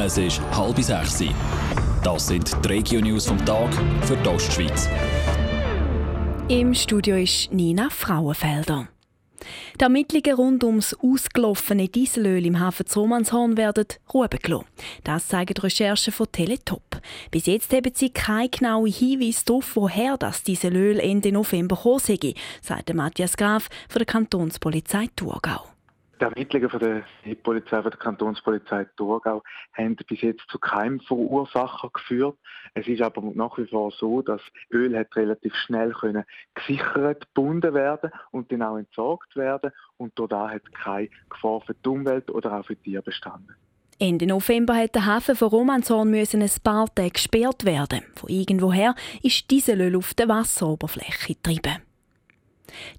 [0.00, 1.24] Es ist halb sechs.
[2.04, 3.68] Das sind die Regio-News vom Tag
[4.02, 4.88] für die Ostschweiz.
[6.46, 8.86] Im Studio ist Nina Frauenfelder.
[9.74, 14.28] Die Ermittlungen rund ums ausgelaufene Dieselöl im Hafen Romanshorn werden Ruhe.
[15.02, 17.00] Das zeigen die Recherchen von Teletop.
[17.32, 22.34] Bis jetzt haben sie keine genauen Hinweise darauf, woher das Dieselöl Ende November kommen sei,
[22.62, 25.77] sagt Matthias Graf von der Kantonspolizei Thurgau.
[26.20, 27.04] Die Ermittlungen von der
[27.44, 29.42] Polizei, von der Kantonspolizei Thurgau
[29.74, 32.36] haben bis jetzt zu keinem Verursacher geführt.
[32.74, 34.40] Es ist aber nach wie vor so, dass
[34.72, 36.24] Öl hat relativ schnell können
[36.54, 41.88] gesichert, gebunden werden und dann auch entsorgt werden und dort hat keine Gefahr für die
[41.88, 43.54] Umwelt oder auch für Tiere bestanden.
[44.00, 48.02] Ende November hat der Hafen von Romanshorn müssen ein paar Tage gesperrt werden.
[48.14, 51.87] Von irgendwoher ist Dieselöl auf der Wasseroberfläche getrieben.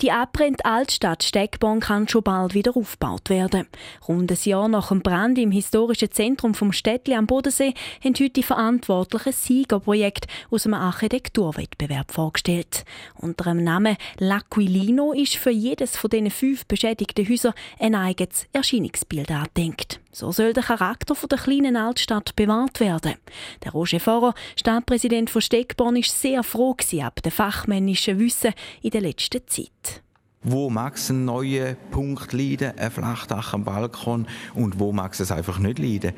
[0.00, 3.66] Die abbrennte Altstadt Steckborn kann schon bald wieder aufgebaut werden.
[4.06, 8.30] Rund ein Jahr nach dem Brand im historischen Zentrum vom Städtli am Bodensee haben heute
[8.30, 12.84] die Verantwortlichen Siegerprojekt aus einem Architekturwettbewerb vorgestellt.
[13.14, 19.30] Unter dem Namen L'Aquilino ist für jedes von diesen fünf beschädigten Häusern ein eigenes Erscheinungsbild
[19.30, 19.97] angedenkt.
[20.10, 23.14] So soll der Charakter der kleinen Altstadt bewahrt werden.
[23.62, 29.02] Der Roger Forer, Stadtpräsident von Steckborn, ist sehr froh ab dem fachmännischen Wissen in der
[29.02, 30.02] letzten Zeit.
[30.42, 35.32] Wo mag es einen neuen Punkt leiden, ein Flachdach am Balkon, und wo mag es
[35.32, 36.14] einfach nicht leiden?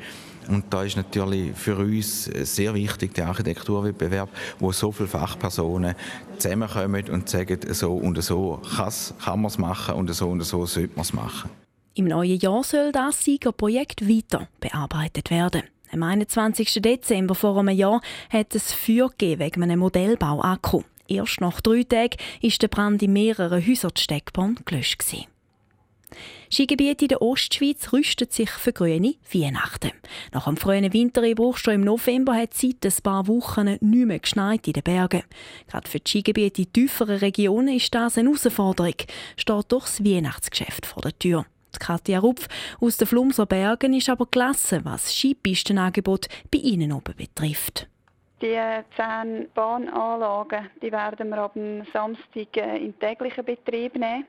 [0.47, 5.95] Und da ist natürlich für uns sehr wichtig der Architekturwettbewerb, wo so viele Fachpersonen
[6.37, 8.61] zusammenkommen und sagen, so und so
[9.23, 11.49] kann man es machen und so und so sollte man es machen.
[11.93, 15.63] Im neuen Jahr soll das Siegerprojekt weiter bearbeitet werden.
[15.91, 16.81] Am 21.
[16.81, 20.83] Dezember vor einem Jahr hat es Feuer wegen einem Modellbauakku.
[21.09, 24.99] Erst nach drei Tagen ist der Brand in mehreren Häusern Steckborn gelöscht.
[24.99, 25.25] Gewesen.
[26.49, 29.91] Skigebiete in der Ostschweiz rüsten sich für grüne Weihnachten.
[30.31, 34.65] Nach dem frühen Wintereinbruch schon im November hat seit ein paar Wochen nicht mehr geschneit
[34.65, 35.23] in den Bergen.
[35.67, 38.95] Gerade für die Skigebiete in tieferen Regionen ist das eine Herausforderung,
[39.35, 41.45] steht doch das Weihnachtsgeschäft vor der Tür.
[41.79, 42.47] Katja Rupf
[42.79, 47.87] aus den Flumser Bergen ist aber gelassen, was Skipistenangebot bei Ihnen oben betrifft.
[48.41, 48.59] Die
[48.95, 51.55] zehn Bahnanlagen die werden wir ab
[51.93, 54.25] Samstag äh, in täglichen Betrieb nehmen.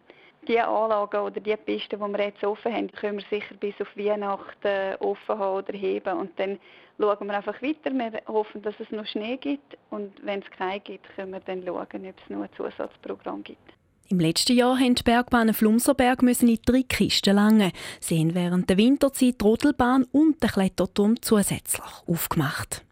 [0.46, 3.96] Die Anlagen oder die Pisten, die wir jetzt offen haben, können wir sicher bis auf
[3.96, 6.18] Weihnachten offen haben oder heben.
[6.18, 6.58] Und dann
[6.98, 7.90] schauen wir einfach weiter.
[7.92, 9.78] Wir hoffen, dass es noch Schnee gibt.
[9.90, 13.72] Und wenn es keinen gibt, können wir dann schauen, ob es noch ein Zusatzprogramm gibt.
[14.12, 17.72] Im letzten Jahr mussten die Bergbahnen Flumserberg in drei Kisten langen.
[17.98, 22.84] Sie haben während der Winterzeit die Rodelbahn und den Kletterturm zusätzlich aufgemacht.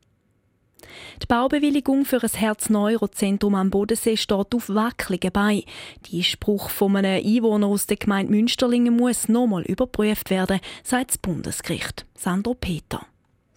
[1.22, 5.64] Die Baubewilligung für ein Herz-Neuro-Zentrum am Bodensee steht auf wackeligen Beinen.
[6.06, 11.18] Die Einspruch von einem Einwohner aus der Gemeinde Münsterlingen muss nochmal überprüft werden, sagt das
[11.18, 12.06] Bundesgericht.
[12.14, 13.04] Sandro Peter.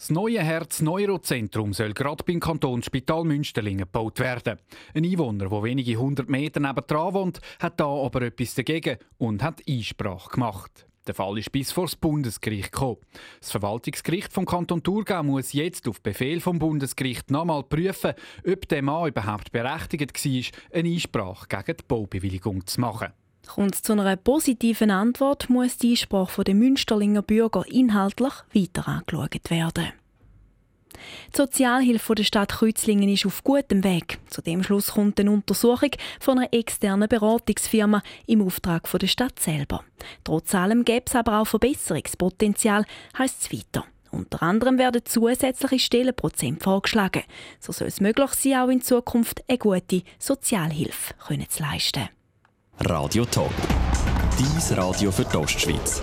[0.04, 4.60] Das neue Herz-Neurozentrum soll gerade beim Kantonsspital Münsterlingen gebaut werden.
[4.94, 9.62] Ein Einwohner, der wenige hundert Meter nebendran wohnt, hat da aber etwas dagegen und hat
[9.66, 10.88] Einsprache gemacht.
[11.08, 12.98] Der Fall ist bis vor das Bundesgericht gekommen.
[13.40, 18.12] Das Verwaltungsgericht vom Kanton Thurgau muss jetzt auf Befehl vom Bundesgericht nochmal prüfen,
[18.46, 23.14] ob der Mann überhaupt berechtigt war, eine Einsprache gegen die Baubewilligung zu machen.
[23.48, 29.50] Kommt es zu einer positiven Antwort, muss die Einsprache der Münsterlinger Bürger inhaltlich weiter angeschaut
[29.50, 29.92] werden.
[31.34, 34.20] Die Sozialhilfe der Stadt Kreuzlingen ist auf gutem Weg.
[34.28, 39.84] Zu dem Schluss kommt eine Untersuchung von einer externen Beratungsfirma im Auftrag der Stadt selber.
[40.24, 42.86] Trotz allem gäbe es aber auch Verbesserungspotenzial,
[43.18, 43.86] heisst es weiter.
[44.12, 47.24] Unter anderem werden zusätzliche Stellenprozent vorgeschlagen.
[47.60, 51.16] So soll es möglich sein, auch in Zukunft eine gute Sozialhilfe
[51.50, 52.10] zu leisten.
[52.86, 53.54] Radio Top.
[54.38, 56.02] Dies Radio für die Ostschweiz.